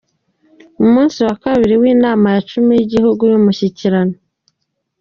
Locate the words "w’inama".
1.81-2.27